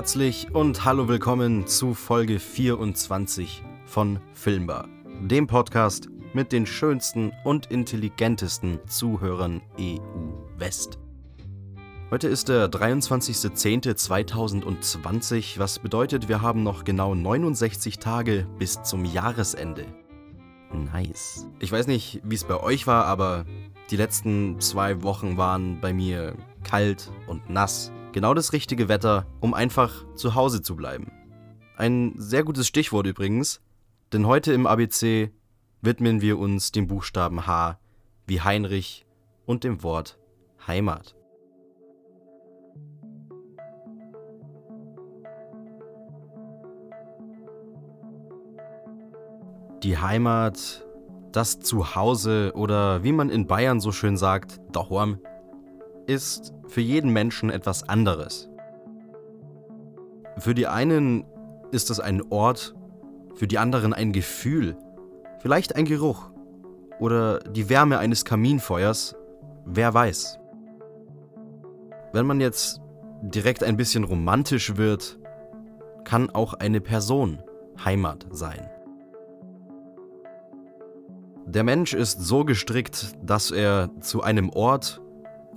[0.00, 4.88] herzlich und hallo willkommen zu Folge 24 von Filmbar,
[5.20, 9.98] dem Podcast mit den schönsten und intelligentesten Zuhörern EU
[10.56, 10.98] West.
[12.10, 19.84] Heute ist der 23.10.2020, was bedeutet, wir haben noch genau 69 Tage bis zum Jahresende.
[20.72, 21.46] Nice.
[21.58, 23.44] Ich weiß nicht, wie es bei euch war, aber
[23.90, 27.92] die letzten zwei Wochen waren bei mir kalt und nass.
[28.12, 31.12] Genau das richtige Wetter, um einfach zu Hause zu bleiben.
[31.76, 33.60] Ein sehr gutes Stichwort übrigens,
[34.12, 35.30] denn heute im ABC
[35.80, 37.78] widmen wir uns dem Buchstaben H
[38.26, 39.06] wie Heinrich
[39.46, 40.18] und dem Wort
[40.66, 41.14] Heimat.
[49.84, 50.84] Die Heimat,
[51.30, 55.20] das Zuhause oder wie man in Bayern so schön sagt, Daheim,
[56.10, 58.50] ist für jeden Menschen etwas anderes.
[60.38, 61.24] Für die einen
[61.70, 62.74] ist es ein Ort,
[63.36, 64.76] für die anderen ein Gefühl,
[65.38, 66.30] vielleicht ein Geruch
[66.98, 69.14] oder die Wärme eines Kaminfeuers,
[69.64, 70.40] wer weiß.
[72.12, 72.80] Wenn man jetzt
[73.22, 75.16] direkt ein bisschen romantisch wird,
[76.04, 77.40] kann auch eine Person
[77.84, 78.68] Heimat sein.
[81.46, 85.00] Der Mensch ist so gestrickt, dass er zu einem Ort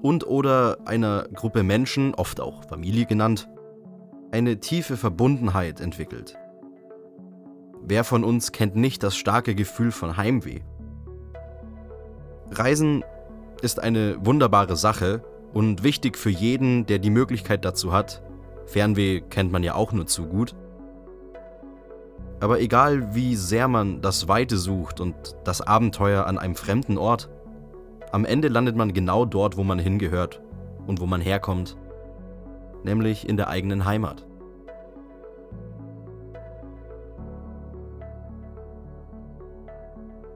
[0.04, 3.48] und oder einer Gruppe Menschen, oft auch Familie genannt,
[4.32, 6.36] eine tiefe Verbundenheit entwickelt.
[7.82, 10.60] Wer von uns kennt nicht das starke Gefühl von Heimweh?
[12.52, 13.04] Reisen
[13.62, 15.24] ist eine wunderbare Sache
[15.54, 18.22] und wichtig für jeden, der die Möglichkeit dazu hat.
[18.66, 20.54] Fernweh kennt man ja auch nur zu gut.
[22.42, 27.30] Aber egal wie sehr man das Weite sucht und das Abenteuer an einem fremden Ort,
[28.14, 30.40] am Ende landet man genau dort, wo man hingehört
[30.86, 31.78] und wo man herkommt,
[32.84, 34.24] nämlich in der eigenen Heimat.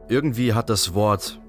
[0.10, 1.40] Irgendwie hat das Wort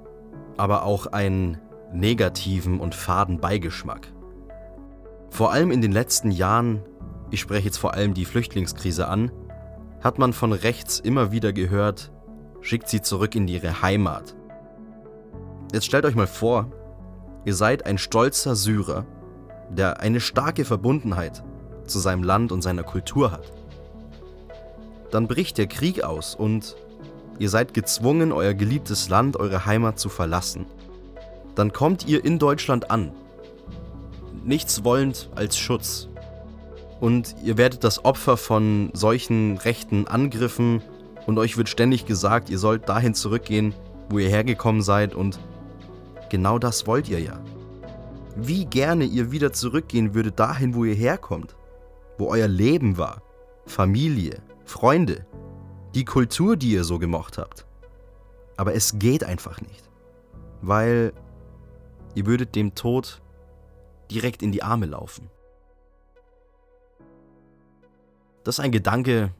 [0.59, 1.59] aber auch einen
[1.94, 4.12] negativen und faden Beigeschmack.
[5.31, 6.83] Vor allem in den letzten Jahren,
[7.31, 9.31] ich spreche jetzt vor allem die Flüchtlingskrise an,
[10.03, 12.12] hat man von rechts immer wieder gehört,
[12.61, 14.34] schickt sie zurück in ihre Heimat.
[15.73, 16.67] Jetzt stellt euch mal vor,
[17.45, 19.05] ihr seid ein stolzer Syrer,
[19.71, 21.43] der eine starke Verbundenheit
[21.84, 23.53] zu seinem Land und seiner Kultur hat.
[25.11, 26.77] Dann bricht der Krieg aus und
[27.39, 30.67] ihr seid gezwungen, euer geliebtes Land, eure Heimat zu verlassen.
[31.55, 33.12] Dann kommt ihr in Deutschland an,
[34.45, 36.09] nichts wollend als Schutz,
[37.00, 40.83] und ihr werdet das Opfer von solchen rechten Angriffen
[41.27, 43.75] und euch wird ständig gesagt, ihr sollt dahin zurückgehen,
[44.11, 45.39] wo ihr hergekommen seid und
[46.28, 47.41] genau das wollt ihr ja.
[48.37, 51.56] Wie gerne ihr wieder zurückgehen würdet dahin, wo ihr herkommt,
[52.19, 53.22] wo euer Leben war,
[53.66, 55.27] Familie, Freunde,
[55.94, 57.67] die Kultur, die ihr so gemocht habt.
[58.56, 59.91] Aber es geht einfach nicht,
[60.62, 61.12] weil
[62.15, 63.22] ihr würdet dem Tod
[64.11, 65.31] direkt in die Arme laufen.
[68.44, 69.33] Das ist ein Gedanke,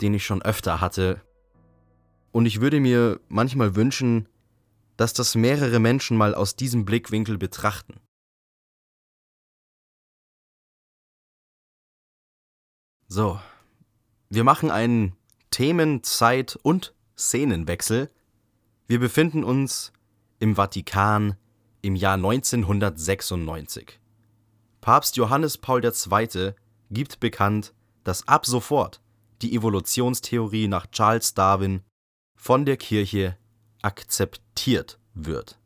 [0.00, 1.20] den ich schon öfter hatte.
[2.32, 4.28] Und ich würde mir manchmal wünschen,
[4.96, 8.00] dass das mehrere Menschen mal aus diesem Blickwinkel betrachten.
[13.08, 13.38] So,
[14.30, 15.16] wir machen einen
[15.50, 18.10] Themen-, Zeit- und Szenenwechsel.
[18.86, 19.92] Wir befinden uns
[20.38, 21.36] im Vatikan
[21.82, 24.00] im Jahr 1996.
[24.80, 26.52] Papst Johannes Paul II.
[26.90, 27.74] gibt bekannt,
[28.04, 29.02] dass ab sofort
[29.42, 31.82] die Evolutionstheorie nach Charles Darwin
[32.34, 33.36] von der Kirche
[33.82, 34.41] akzeptiert
[35.14, 35.58] wird.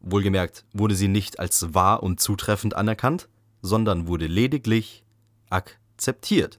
[0.00, 3.28] Wohlgemerkt wurde sie nicht als wahr und zutreffend anerkannt,
[3.62, 5.04] sondern wurde lediglich
[5.50, 6.58] akzeptiert.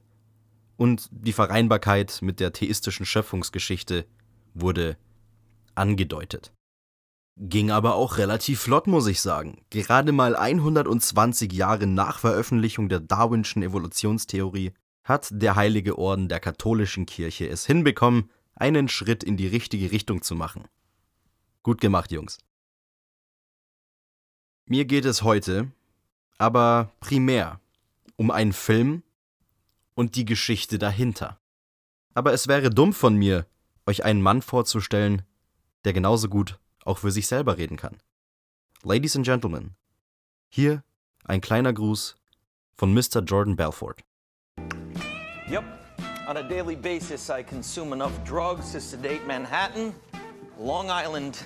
[0.76, 4.06] Und die Vereinbarkeit mit der theistischen Schöpfungsgeschichte
[4.54, 4.96] wurde
[5.74, 6.52] angedeutet.
[7.38, 9.62] Ging aber auch relativ flott, muss ich sagen.
[9.70, 14.72] Gerade mal 120 Jahre nach Veröffentlichung der Darwinschen Evolutionstheorie
[15.04, 20.22] hat der Heilige Orden der katholischen Kirche es hinbekommen, einen Schritt in die richtige Richtung
[20.22, 20.64] zu machen.
[21.62, 22.38] Gut gemacht, Jungs.
[24.66, 25.72] Mir geht es heute
[26.42, 27.60] aber primär
[28.16, 29.04] um einen Film
[29.94, 31.38] und die Geschichte dahinter.
[32.14, 33.46] Aber es wäre dumm von mir,
[33.86, 35.22] euch einen Mann vorzustellen,
[35.84, 37.96] der genauso gut auch für sich selber reden kann.
[38.82, 39.76] Ladies and Gentlemen,
[40.48, 40.82] hier
[41.24, 42.16] ein kleiner Gruß
[42.74, 43.22] von Mr.
[43.24, 44.02] Jordan Belfort.
[45.48, 45.62] Yep.
[46.28, 49.94] On a daily basis, I consume enough drugs to sedate Manhattan,
[50.62, 51.42] Long Island,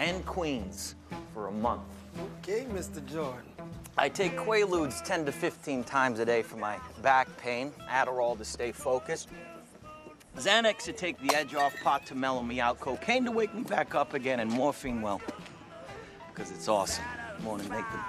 [0.00, 0.96] and Queens
[1.32, 1.82] for a month.
[2.38, 3.00] Okay, Mr.
[3.06, 3.44] Jordan.
[3.96, 8.44] I take Quaaludes 10 to 15 times a day for my back pain, Adderall to
[8.44, 9.28] stay focused,
[10.36, 13.62] Xanax to take the edge off, pot to mellow me out, cocaine to wake me
[13.62, 15.20] back up again, and morphine, well,
[16.34, 17.04] because it's awesome.
[17.44, 18.00] More to make them.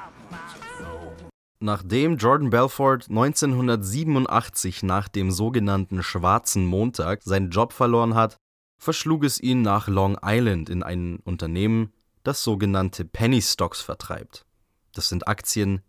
[1.59, 8.37] Nachdem Jordan Belfort 1987 nach dem sogenannten Schwarzen Montag seinen Job verloren hat,
[8.81, 11.93] verschlug es ihn nach Long Island in ein Unternehmen,
[12.23, 14.43] das sogenannte Penny Stocks vertreibt.
[14.93, 15.81] Das sind Aktien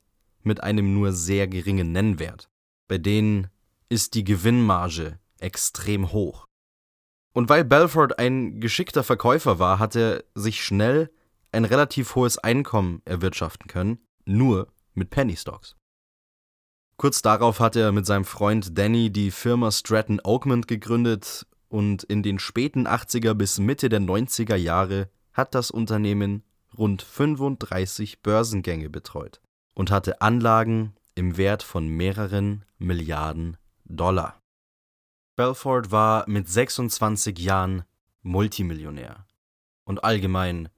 [0.42, 2.50] mit einem nur sehr geringen Nennwert.
[2.88, 3.48] Bei denen
[3.88, 6.44] ist die Gewinnmarge extrem hoch.
[7.32, 11.10] Und weil Belfort ein geschickter Verkäufer war, hat er sich schnell
[11.50, 15.76] ein relativ hohes Einkommen erwirtschaften können, nur mit Penny Stocks.
[16.98, 22.22] Kurz darauf hat er mit seinem Freund Danny die Firma Stratton Oakmont gegründet und in
[22.22, 26.44] den späten 80er bis Mitte der 90er Jahre hat das Unternehmen
[26.76, 29.40] rund 35 Börsengänge betreut
[29.72, 34.38] und hatte Anlagen im Wert von mehreren Milliarden Dollar.
[35.34, 37.84] Belfort war mit 26 Jahren
[38.20, 39.26] Multimillionär
[39.84, 40.68] und allgemein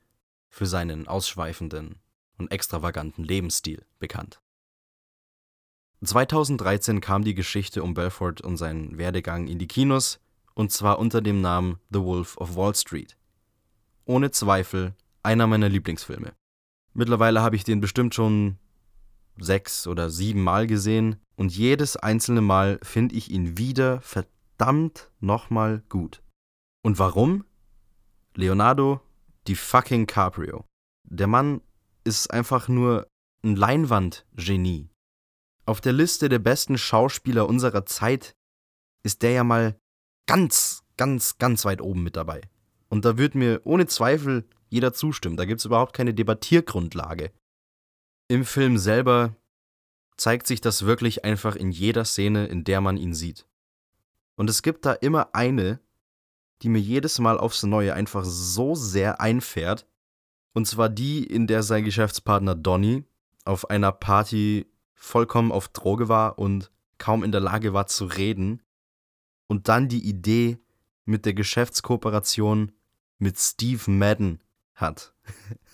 [0.49, 1.97] für seinen ausschweifenden
[2.38, 4.40] und extravaganten Lebensstil bekannt.
[6.05, 10.20] 2013 kam die Geschichte um Belfort und seinen Werdegang in die Kinos,
[10.55, 13.17] und zwar unter dem Namen The Wolf of Wall Street.
[14.05, 16.35] Ohne Zweifel einer meiner Lieblingsfilme.
[16.93, 18.59] Mittlerweile habe ich den bestimmt schon
[19.39, 25.83] sechs oder sieben Mal gesehen und jedes einzelne Mal finde ich ihn wieder verdammt nochmal
[25.89, 26.23] gut.
[26.83, 27.45] Und warum?
[28.35, 29.00] Leonardo
[29.47, 30.65] die fucking Caprio.
[31.05, 31.61] Der Mann
[32.05, 33.07] ist einfach nur
[33.43, 34.89] ein Leinwandgenie.
[35.67, 38.35] Auf der Liste der besten Schauspieler unserer Zeit
[39.03, 39.77] ist der ja mal
[40.26, 42.41] ganz, ganz, ganz weit oben mit dabei.
[42.88, 45.37] Und da wird mir ohne Zweifel jeder zustimmen.
[45.37, 47.32] Da gibt es überhaupt keine Debattiergrundlage.
[48.29, 49.37] Im Film selber
[50.17, 53.47] zeigt sich das wirklich einfach in jeder Szene, in der man ihn sieht.
[54.37, 55.81] Und es gibt da immer eine,
[56.62, 59.87] die mir jedes Mal aufs Neue einfach so sehr einfährt.
[60.53, 63.05] Und zwar die, in der sein Geschäftspartner Donny
[63.44, 68.62] auf einer Party vollkommen auf Droge war und kaum in der Lage war zu reden.
[69.46, 70.58] Und dann die Idee
[71.05, 72.73] mit der Geschäftskooperation
[73.19, 74.43] mit Steve Madden
[74.75, 75.14] hat.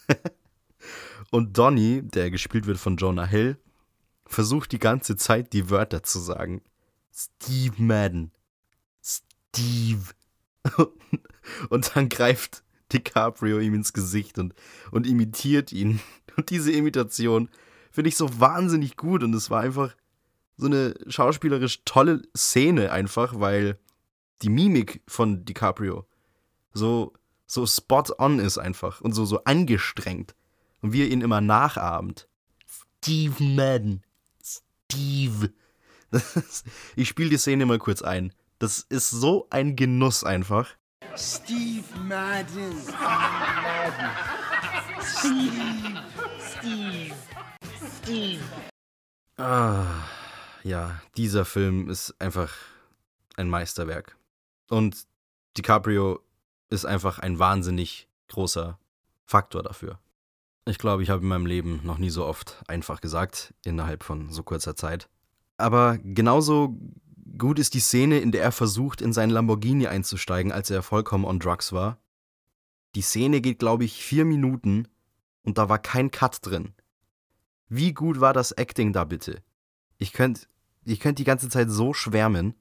[1.31, 3.59] und Donny, der gespielt wird von Jonah Hill,
[4.27, 6.63] versucht die ganze Zeit die Wörter zu sagen.
[7.13, 8.33] Steve Madden.
[9.03, 10.05] Steve.
[11.71, 12.63] und dann greift
[12.93, 14.55] DiCaprio ihm ins Gesicht und,
[14.91, 16.01] und imitiert ihn.
[16.37, 17.49] Und diese Imitation
[17.91, 19.97] finde ich so wahnsinnig gut und es war einfach
[20.61, 23.79] so eine schauspielerisch tolle Szene einfach, weil
[24.43, 26.07] die Mimik von DiCaprio
[26.73, 27.15] so,
[27.47, 30.35] so spot on ist einfach und so, so angestrengt
[30.83, 32.29] und wie er ihn immer nachahmt.
[32.99, 34.03] Steve Madden.
[34.45, 35.53] Steve.
[36.11, 36.67] Ist,
[36.97, 38.33] ich spiele die Szene mal kurz ein.
[38.59, 40.69] Das ist so ein Genuss einfach.
[41.17, 42.75] Steve Madden.
[45.03, 46.05] Steve.
[46.59, 47.15] Steve.
[48.03, 48.43] Steve.
[49.39, 50.05] Ah,
[50.63, 52.55] ja, dieser Film ist einfach
[53.37, 54.17] ein Meisterwerk.
[54.69, 55.07] Und
[55.57, 56.21] DiCaprio
[56.69, 58.79] ist einfach ein wahnsinnig großer
[59.25, 59.99] Faktor dafür.
[60.67, 64.31] Ich glaube, ich habe in meinem Leben noch nie so oft einfach gesagt, innerhalb von
[64.31, 65.09] so kurzer Zeit.
[65.57, 66.79] Aber genauso
[67.39, 71.25] gut ist die Szene, in der er versucht, in seinen Lamborghini einzusteigen, als er vollkommen
[71.25, 71.99] on drugs war.
[72.95, 74.89] Die Szene geht, glaube ich, vier Minuten
[75.43, 76.75] und da war kein Cut drin.
[77.69, 79.43] Wie gut war das Acting da bitte?
[79.97, 80.43] Ich könnte
[80.91, 82.55] ich könnt die ganze Zeit so schwärmen.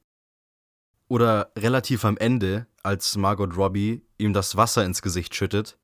[1.07, 5.79] Oder relativ am Ende, als Margot Robbie ihm das Wasser ins Gesicht schüttet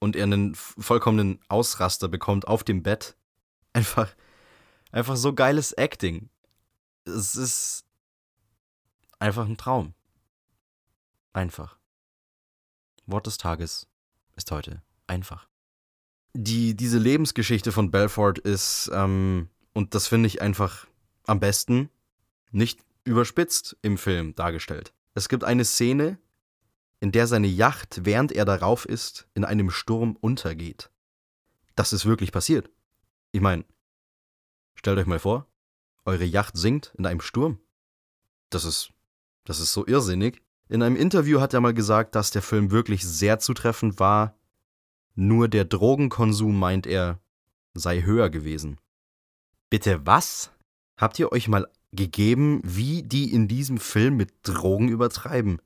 [0.00, 3.16] und er einen vollkommenen Ausraster bekommt auf dem Bett.
[3.72, 4.14] Einfach,
[4.92, 6.28] einfach so geiles Acting.
[7.04, 7.84] Es ist
[9.18, 9.94] einfach ein Traum.
[11.32, 11.76] Einfach.
[13.06, 13.88] Wort des Tages
[14.36, 15.48] ist heute einfach.
[16.34, 20.86] Die, diese Lebensgeschichte von Belfort ist, ähm, und das finde ich einfach
[21.24, 21.90] am besten,
[22.50, 24.92] nicht überspitzt im Film dargestellt.
[25.14, 26.18] Es gibt eine Szene,
[27.00, 30.90] in der seine Yacht, während er darauf ist, in einem Sturm untergeht.
[31.76, 32.70] Das ist wirklich passiert.
[33.32, 33.64] Ich meine,
[34.74, 35.46] stellt euch mal vor,
[36.04, 37.58] eure Yacht sinkt in einem Sturm.
[38.50, 38.92] Das ist,
[39.44, 40.42] das ist so irrsinnig.
[40.68, 44.38] In einem Interview hat er mal gesagt, dass der Film wirklich sehr zutreffend war,
[45.14, 47.20] nur der Drogenkonsum, meint er,
[47.74, 48.80] sei höher gewesen.
[49.68, 50.50] Bitte was?
[50.96, 55.60] Habt ihr euch mal gegeben, wie die in diesem Film mit Drogen übertreiben?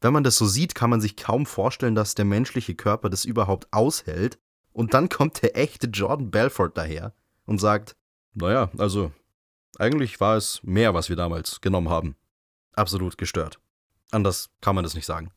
[0.00, 3.24] Wenn man das so sieht, kann man sich kaum vorstellen, dass der menschliche Körper das
[3.24, 4.38] überhaupt aushält.
[4.72, 7.12] Und dann kommt der echte Jordan Belfort daher
[7.44, 7.96] und sagt,
[8.34, 9.12] naja, also
[9.78, 12.16] eigentlich war es mehr, was wir damals genommen haben.
[12.72, 13.58] Absolut gestört.
[14.10, 15.30] Anders kann man das nicht sagen.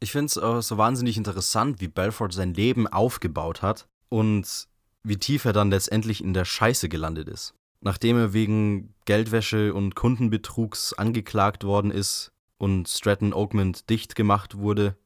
[0.00, 4.68] Ich finde es äh, so wahnsinnig interessant, wie Belfort sein Leben aufgebaut hat und
[5.02, 7.54] wie tief er dann letztendlich in der Scheiße gelandet ist.
[7.80, 14.96] Nachdem er wegen Geldwäsche und Kundenbetrugs angeklagt worden ist und Stratton Oakmont dicht gemacht wurde,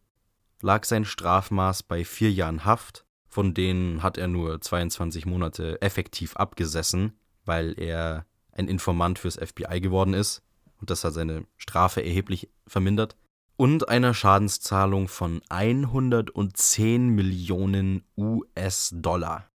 [0.63, 6.37] lag sein Strafmaß bei vier Jahren Haft, von denen hat er nur 22 Monate effektiv
[6.37, 10.43] abgesessen, weil er ein Informant fürs FBI geworden ist.
[10.79, 13.17] Und das hat seine Strafe erheblich vermindert,
[13.57, 19.51] und einer Schadenszahlung von 110 Millionen US-Dollar.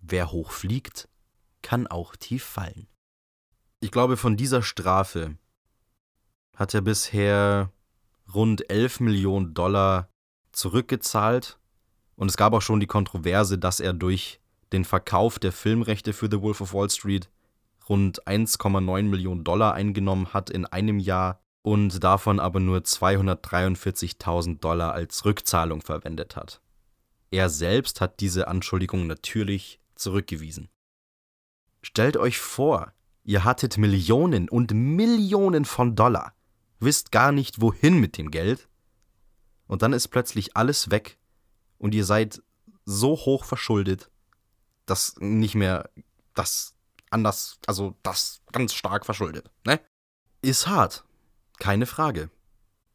[0.00, 1.08] Wer hoch fliegt,
[1.62, 2.86] kann auch tief fallen.
[3.80, 5.36] Ich glaube, von dieser Strafe
[6.54, 7.72] hat er bisher
[8.34, 10.10] rund 11 Millionen Dollar
[10.52, 11.58] zurückgezahlt
[12.16, 14.40] und es gab auch schon die Kontroverse, dass er durch
[14.72, 17.30] den Verkauf der Filmrechte für The Wolf of Wall Street
[17.88, 24.92] rund 1,9 Millionen Dollar eingenommen hat in einem Jahr und davon aber nur 243.000 Dollar
[24.92, 26.60] als Rückzahlung verwendet hat.
[27.30, 30.68] Er selbst hat diese Anschuldigung natürlich zurückgewiesen.
[31.82, 32.92] Stellt euch vor,
[33.24, 36.34] ihr hattet Millionen und Millionen von Dollar,
[36.78, 38.68] wisst gar nicht wohin mit dem Geld,
[39.66, 41.18] und dann ist plötzlich alles weg
[41.78, 42.42] und ihr seid
[42.84, 44.10] so hoch verschuldet,
[44.84, 45.88] dass nicht mehr
[46.34, 46.74] das
[47.10, 49.80] anders, also das ganz stark verschuldet, ne?
[50.42, 51.04] Ist hart,
[51.60, 52.30] keine Frage.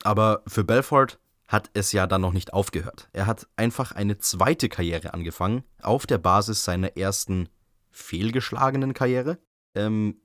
[0.04, 3.08] Aber für Belfort hat es ja dann noch nicht aufgehört.
[3.14, 7.48] Er hat einfach eine zweite Karriere angefangen, auf der Basis seiner ersten
[7.96, 9.40] fehlgeschlagenen Karriere.
[9.74, 10.18] Ähm,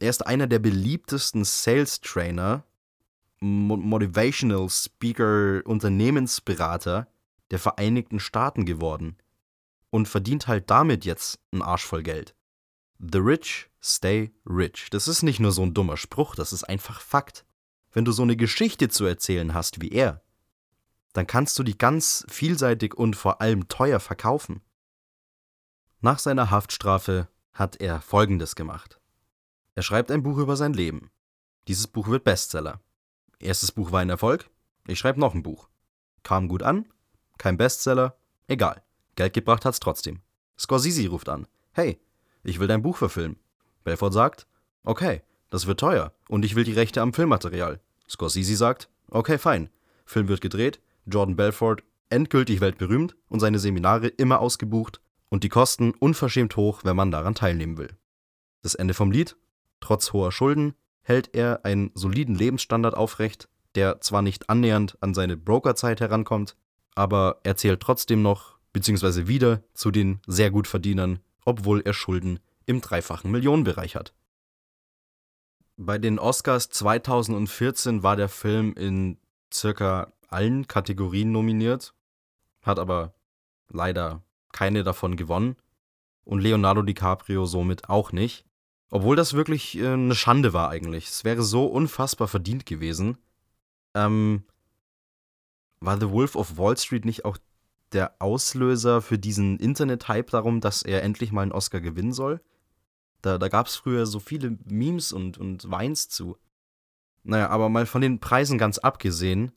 [0.00, 2.64] er ist einer der beliebtesten Sales Trainer,
[3.40, 7.06] Motivational Speaker, Unternehmensberater
[7.50, 9.16] der Vereinigten Staaten geworden
[9.90, 12.34] und verdient halt damit jetzt einen Arsch voll Geld.
[12.98, 14.88] The rich stay rich.
[14.90, 17.44] Das ist nicht nur so ein dummer Spruch, das ist einfach Fakt.
[17.92, 20.22] Wenn du so eine Geschichte zu erzählen hast wie er,
[21.12, 24.62] dann kannst du die ganz vielseitig und vor allem teuer verkaufen.
[26.04, 29.00] Nach seiner Haftstrafe hat er Folgendes gemacht.
[29.74, 31.10] Er schreibt ein Buch über sein Leben.
[31.66, 32.82] Dieses Buch wird Bestseller.
[33.38, 34.50] Erstes Buch war ein Erfolg,
[34.86, 35.70] ich schreibe noch ein Buch.
[36.22, 36.86] Kam gut an,
[37.38, 38.18] kein Bestseller,
[38.48, 38.82] egal.
[39.16, 40.20] Geld gebracht hat's trotzdem.
[40.58, 41.46] Scorsese ruft an.
[41.72, 41.98] Hey,
[42.42, 43.38] ich will dein Buch verfilmen.
[43.82, 44.46] Belfort sagt,
[44.82, 47.80] okay, das wird teuer und ich will die Rechte am Filmmaterial.
[48.10, 49.70] Scorsese sagt, okay, fein.
[50.04, 55.92] Film wird gedreht, Jordan Belfort endgültig weltberühmt und seine Seminare immer ausgebucht und die Kosten
[55.92, 57.96] unverschämt hoch, wenn man daran teilnehmen will.
[58.62, 59.36] Das Ende vom Lied?
[59.80, 65.36] Trotz hoher Schulden hält er einen soliden Lebensstandard aufrecht, der zwar nicht annähernd an seine
[65.36, 66.56] Brokerzeit herankommt,
[66.94, 72.40] aber er zählt trotzdem noch, beziehungsweise wieder, zu den sehr gut Verdienern, obwohl er Schulden
[72.66, 74.14] im dreifachen Millionenbereich hat.
[75.76, 79.18] Bei den Oscars 2014 war der Film in
[79.52, 81.94] circa allen Kategorien nominiert,
[82.62, 83.14] hat aber
[83.68, 84.22] leider
[84.54, 85.56] keine davon gewonnen
[86.24, 88.46] und Leonardo DiCaprio somit auch nicht.
[88.90, 91.08] Obwohl das wirklich äh, eine Schande war eigentlich.
[91.08, 93.18] Es wäre so unfassbar verdient gewesen.
[93.94, 94.44] Ähm,
[95.80, 97.36] war The Wolf of Wall Street nicht auch
[97.92, 102.40] der Auslöser für diesen Internet-Hype darum, dass er endlich mal einen Oscar gewinnen soll?
[103.22, 106.36] Da, da gab es früher so viele Memes und, und Weins zu.
[107.22, 109.52] Naja, aber mal von den Preisen ganz abgesehen,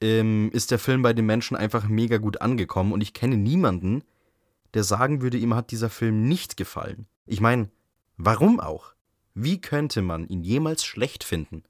[0.00, 4.02] ähm, ist der Film bei den Menschen einfach mega gut angekommen und ich kenne niemanden,
[4.74, 7.06] der sagen würde, ihm hat dieser Film nicht gefallen.
[7.26, 7.70] Ich meine,
[8.16, 8.94] warum auch?
[9.34, 11.62] Wie könnte man ihn jemals schlecht finden?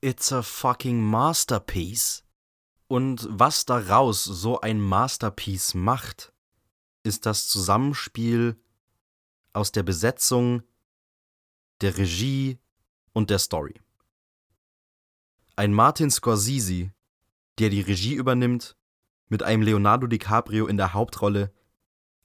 [0.00, 2.24] It's a fucking masterpiece.
[2.88, 6.32] Und was daraus so ein Masterpiece macht,
[7.02, 8.56] ist das Zusammenspiel
[9.52, 10.62] aus der Besetzung,
[11.80, 12.58] der Regie
[13.12, 13.74] und der Story.
[15.56, 16.92] Ein Martin Scorsese,
[17.58, 18.76] der die Regie übernimmt,
[19.28, 21.52] mit einem Leonardo DiCaprio in der Hauptrolle,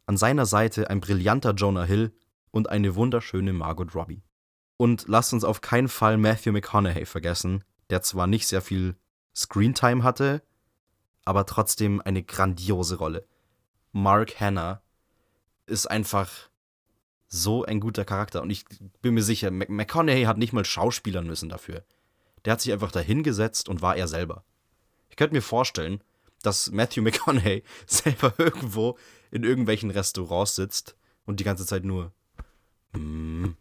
[0.06, 2.14] an seiner Seite ein brillanter Jonah Hill
[2.52, 4.24] und eine wunderschöne Margot Robbie.
[4.78, 8.96] Und lasst uns auf keinen Fall Matthew McConaughey vergessen, der zwar nicht sehr viel
[9.36, 10.42] Screentime hatte,
[11.24, 13.28] aber trotzdem eine grandiose Rolle.
[13.92, 14.82] Mark Hanna
[15.66, 16.50] ist einfach
[17.28, 18.66] so ein guter Charakter und ich
[19.02, 21.86] bin mir sicher, McConaughey hat nicht mal schauspielern müssen dafür.
[22.44, 24.44] Der hat sich einfach dahingesetzt und war er selber.
[25.10, 26.04] Ich könnte mir vorstellen,
[26.42, 28.98] dass Matthew McConaughey selber irgendwo
[29.32, 30.96] in irgendwelchen Restaurants sitzt
[31.26, 32.12] und die ganze Zeit nur
[32.94, 33.56] mm,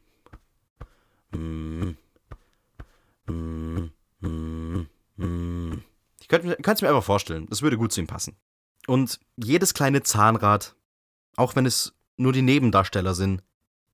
[1.33, 1.97] mm,
[3.29, 3.91] mm.
[6.21, 8.37] Ich könnte es mir einfach vorstellen, das würde gut zu ihm passen.
[8.87, 10.75] Und jedes kleine Zahnrad,
[11.37, 13.43] auch wenn es nur die Nebendarsteller sind,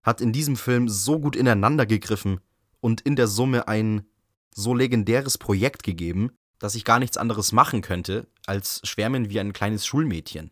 [0.03, 2.41] hat in diesem Film so gut ineinander gegriffen
[2.81, 4.07] und in der Summe ein
[4.55, 9.53] so legendäres Projekt gegeben, dass ich gar nichts anderes machen könnte, als schwärmen wie ein
[9.53, 10.51] kleines Schulmädchen.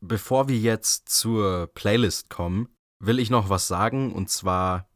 [0.00, 2.68] Bevor wir jetzt zur Playlist kommen,
[3.00, 4.88] will ich noch was sagen, und zwar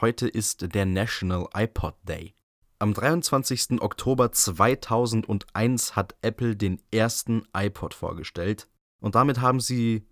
[0.00, 2.36] heute ist der National iPod Day.
[2.78, 3.82] Am 23.
[3.82, 8.68] Oktober 2001 hat Apple den ersten iPod vorgestellt
[9.00, 10.06] und damit haben sie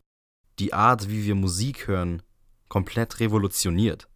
[0.59, 2.23] die Art, wie wir Musik hören,
[2.69, 4.09] komplett revolutioniert.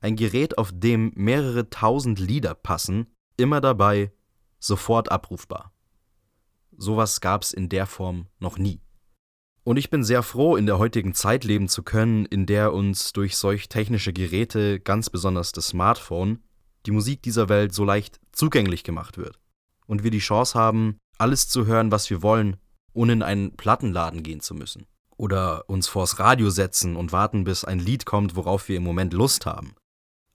[0.00, 4.10] Ein Gerät, auf dem mehrere tausend Lieder passen, immer dabei,
[4.58, 5.74] sofort abrufbar.
[6.78, 8.80] Sowas gab's in der Form noch nie.
[9.68, 13.12] Und ich bin sehr froh, in der heutigen Zeit leben zu können, in der uns
[13.12, 16.42] durch solch technische Geräte, ganz besonders das Smartphone,
[16.86, 19.38] die Musik dieser Welt so leicht zugänglich gemacht wird.
[19.84, 22.56] Und wir die Chance haben, alles zu hören, was wir wollen,
[22.94, 24.86] ohne in einen Plattenladen gehen zu müssen.
[25.18, 29.12] Oder uns vors Radio setzen und warten, bis ein Lied kommt, worauf wir im Moment
[29.12, 29.74] Lust haben.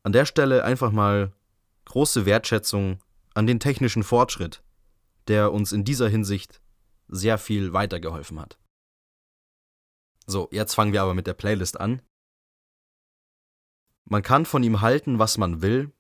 [0.04, 1.32] An der Stelle einfach mal
[1.86, 3.00] große Wertschätzung
[3.34, 4.62] an den technischen Fortschritt,
[5.28, 6.62] der uns in dieser Hinsicht
[7.08, 8.60] sehr viel weitergeholfen hat.
[10.26, 12.02] So, jetzt fangen wir aber mit der Playlist an.
[14.06, 15.92] Man kann von ihm halten, was man will,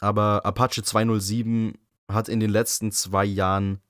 [0.00, 3.80] aber Apache 207 hat in den letzten zwei Jahren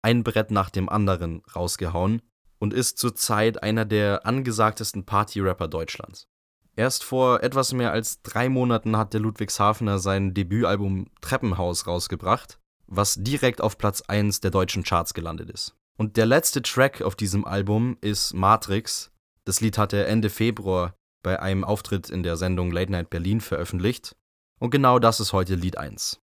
[0.00, 2.22] ein Brett nach dem anderen rausgehauen
[2.58, 6.28] und ist zurzeit einer der angesagtesten Party-Rapper Deutschlands.
[6.74, 13.16] Erst vor etwas mehr als drei Monaten hat der Ludwigshafener sein Debütalbum Treppenhaus rausgebracht, was
[13.18, 15.74] direkt auf Platz 1 der deutschen Charts gelandet ist.
[15.96, 19.10] Und der letzte Track auf diesem Album ist Matrix.
[19.44, 23.40] Das Lied hat er Ende Februar bei einem Auftritt in der Sendung Late Night Berlin
[23.40, 24.16] veröffentlicht.
[24.58, 26.20] Und genau das ist heute Lied 1.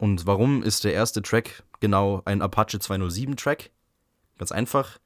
[0.00, 3.70] Und warum ist der erste Track genau ein Apache 207 Track?
[4.38, 4.98] Ganz einfach,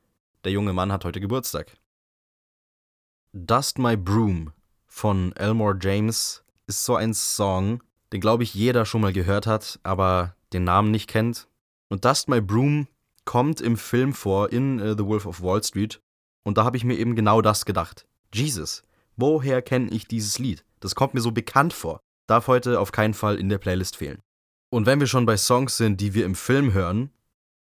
[0.45, 1.77] der junge Mann hat heute Geburtstag.
[3.33, 4.53] Dust My Broom
[4.87, 9.79] von Elmore James ist so ein Song, den glaube ich jeder schon mal gehört hat,
[9.85, 11.47] aber den Namen nicht kennt.
[11.89, 12.89] Und Dust My Broom
[13.31, 16.03] kommt im Film vor in uh, The Wolf of Wall Street
[16.43, 18.09] und da habe ich mir eben genau das gedacht.
[18.35, 18.83] Jesus,
[19.17, 20.65] woher kenne ich dieses Lied?
[20.81, 22.01] Das kommt mir so bekannt vor.
[22.27, 24.19] Darf heute auf keinen Fall in der Playlist fehlen.
[24.69, 27.11] Und wenn wir schon bei Songs sind, die wir im Film hören,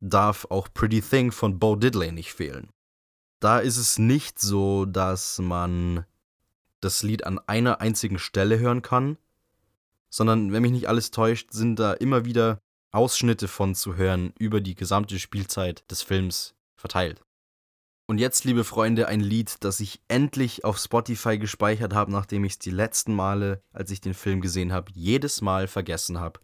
[0.01, 2.71] darf auch Pretty Thing von Bo Diddley nicht fehlen.
[3.39, 6.07] Da ist es nicht so, dass man
[6.81, 9.19] das Lied an einer einzigen Stelle hören kann,
[10.09, 12.59] sondern wenn mich nicht alles täuscht, sind da immer wieder
[12.99, 17.23] Ausschnitte von zu hören über die gesamte Spielzeit des Films verteilt.
[18.07, 22.55] Und jetzt, liebe Freunde, ein Lied, das ich endlich auf Spotify gespeichert habe, nachdem ich
[22.55, 26.41] es die letzten Male, als ich den Film gesehen habe, jedes Mal vergessen habe.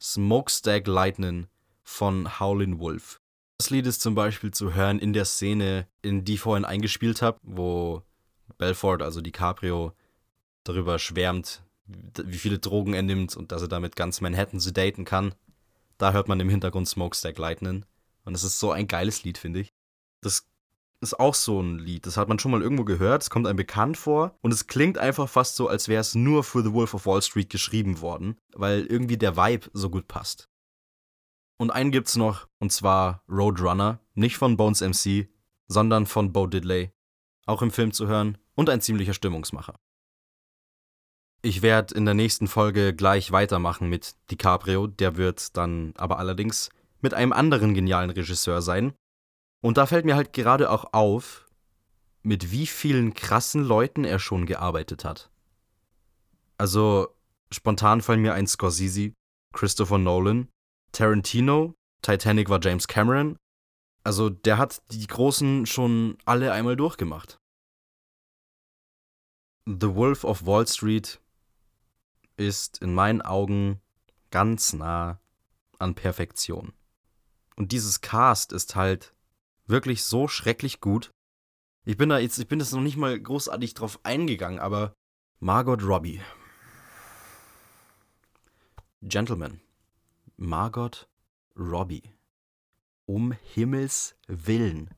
[0.00, 1.46] Smokestack Lightning
[1.84, 3.20] von Howlin' Wolf.
[3.58, 7.22] Das Lied ist zum Beispiel zu hören in der Szene, in die ich vorhin eingespielt
[7.22, 8.02] habe, wo
[8.58, 9.92] Belfort, also DiCaprio,
[10.64, 15.34] darüber schwärmt, wie viele Drogen er nimmt und dass er damit ganz Manhattan sedaten kann.
[15.98, 17.84] Da hört man im Hintergrund Smokestack Lightning.
[18.24, 19.72] Und es ist so ein geiles Lied, finde ich.
[20.20, 20.46] Das
[21.00, 22.06] ist auch so ein Lied.
[22.06, 23.22] Das hat man schon mal irgendwo gehört.
[23.22, 24.36] Es kommt einem bekannt vor.
[24.40, 27.22] Und es klingt einfach fast so, als wäre es nur für The Wolf of Wall
[27.22, 30.48] Street geschrieben worden, weil irgendwie der Vibe so gut passt.
[31.56, 35.28] Und einen gibt's noch, und zwar Roadrunner, nicht von Bones MC,
[35.68, 36.90] sondern von Bo Diddley,
[37.46, 39.78] auch im Film zu hören und ein ziemlicher Stimmungsmacher.
[41.44, 46.70] Ich werde in der nächsten Folge gleich weitermachen mit DiCaprio, der wird dann aber allerdings
[47.02, 48.94] mit einem anderen genialen Regisseur sein.
[49.60, 51.46] Und da fällt mir halt gerade auch auf,
[52.22, 55.30] mit wie vielen krassen Leuten er schon gearbeitet hat.
[56.56, 57.08] Also
[57.50, 59.12] spontan fallen mir ein Scorsese,
[59.52, 60.48] Christopher Nolan,
[60.92, 63.36] Tarantino, Titanic war James Cameron.
[64.02, 67.36] Also der hat die Großen schon alle einmal durchgemacht.
[69.66, 71.20] The Wolf of Wall Street
[72.36, 73.80] ist in meinen Augen
[74.30, 75.20] ganz nah
[75.78, 76.72] an Perfektion.
[77.56, 79.14] Und dieses Cast ist halt
[79.66, 81.12] wirklich so schrecklich gut.
[81.84, 84.94] Ich bin da jetzt, ich bin jetzt noch nicht mal großartig drauf eingegangen, aber
[85.38, 86.20] Margot Robbie.
[89.02, 89.60] Gentlemen.
[90.36, 91.08] Margot
[91.56, 92.02] Robbie.
[93.06, 94.90] Um Himmels Willen.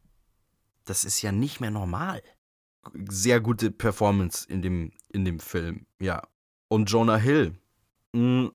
[0.85, 2.23] Das ist ja nicht mehr normal.
[3.09, 6.23] Sehr gute Performance in dem, in dem Film, ja.
[6.69, 7.55] Und Jonah Hill.
[8.15, 8.53] Hm,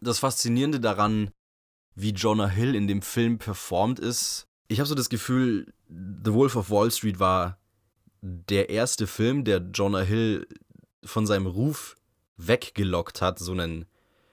[0.00, 1.30] das Faszinierende daran,
[1.94, 6.56] wie Jonah Hill in dem Film performt ist, ich habe so das Gefühl, The Wolf
[6.56, 7.58] of Wall Street war
[8.22, 10.46] der erste Film, der Jonah Hill
[11.04, 11.96] von seinem Ruf
[12.36, 13.84] weggelockt hat, so einen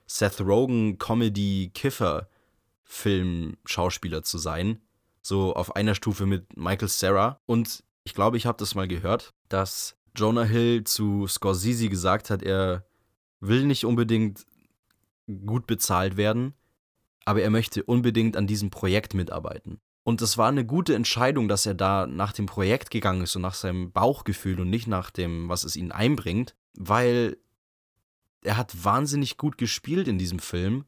[0.08, 2.30] Seth Rogen Comedy Kiffer
[2.84, 4.80] Film Schauspieler zu sein,
[5.22, 9.34] so auf einer Stufe mit Michael Sarah und Ich glaube, ich habe das mal gehört,
[9.50, 12.86] dass Jonah Hill zu Scorsese gesagt hat, er
[13.39, 14.45] will nicht unbedingt
[15.45, 16.54] gut bezahlt werden,
[17.25, 19.80] aber er möchte unbedingt an diesem Projekt mitarbeiten.
[20.04, 23.43] Und es war eine gute Entscheidung, dass er da nach dem Projekt gegangen ist und
[23.43, 27.38] nach seinem Bauchgefühl und nicht nach dem, was es ihn einbringt, weil
[28.41, 30.86] er hat wahnsinnig gut gespielt in diesem Film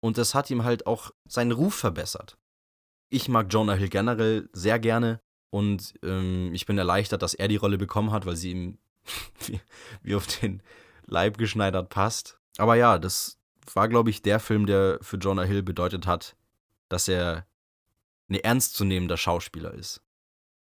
[0.00, 2.38] und das hat ihm halt auch seinen Ruf verbessert.
[3.10, 5.20] Ich mag Jonah Hill generell sehr gerne
[5.50, 8.78] und ähm, ich bin erleichtert, dass er die Rolle bekommen hat, weil sie ihm
[9.46, 9.60] wie,
[10.02, 10.62] wie auf den
[11.06, 12.38] Leib geschneidert passt.
[12.58, 13.38] Aber ja, das
[13.74, 16.36] war, glaube ich, der Film, der für Jonah Hill bedeutet hat,
[16.88, 17.46] dass er
[18.28, 20.02] ein ernstzunehmender Schauspieler ist.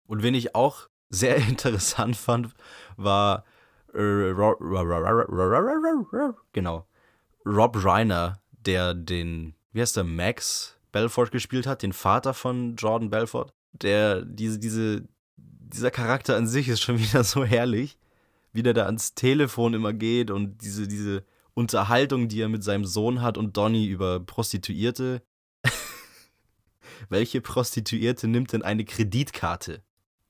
[0.08, 2.54] Und wen ich auch sehr interessant fand,
[2.98, 3.46] war
[6.54, 6.86] genau
[7.46, 13.10] Rob Reiner, der den, wie heißt der, Max Belfort gespielt hat, den Vater von Jordan
[13.10, 13.54] Belfort.
[13.74, 17.98] Der, diese, diese, dieser Charakter an sich ist schon wieder so herrlich,
[18.56, 22.86] wie der da ans Telefon immer geht und diese, diese Unterhaltung, die er mit seinem
[22.86, 25.22] Sohn hat und Donny über Prostituierte.
[27.10, 29.84] Welche Prostituierte nimmt denn eine Kreditkarte?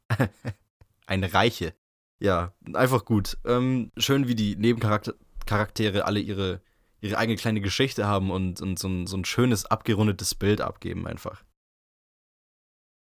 [1.05, 1.75] eine reiche.
[2.19, 3.37] Ja, einfach gut.
[3.45, 6.61] Ähm, schön, wie die Nebencharaktere alle ihre,
[7.01, 11.05] ihre eigene kleine Geschichte haben und, und so, ein, so ein schönes, abgerundetes Bild abgeben
[11.05, 11.43] einfach.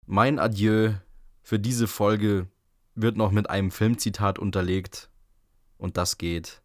[0.06, 0.94] Mein Adieu
[1.42, 2.48] für diese Folge
[2.96, 5.11] wird noch mit einem Filmzitat unterlegt.
[5.82, 6.62] Und das geht.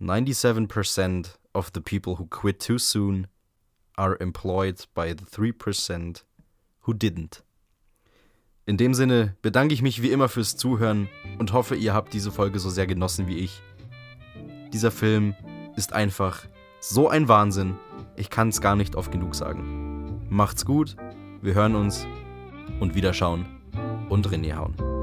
[0.00, 3.26] 97% of the people who quit too soon
[3.96, 6.22] are employed by the 3%
[6.86, 7.42] who didn't.
[8.64, 11.08] In dem Sinne bedanke ich mich wie immer fürs Zuhören
[11.40, 13.60] und hoffe, ihr habt diese Folge so sehr genossen wie ich.
[14.72, 15.34] Dieser Film
[15.74, 16.46] ist einfach
[16.78, 17.76] so ein Wahnsinn,
[18.14, 20.28] ich kann es gar nicht oft genug sagen.
[20.30, 20.96] Macht's gut,
[21.42, 22.06] wir hören uns
[22.78, 23.46] und wiederschauen
[24.08, 24.95] und René hauen.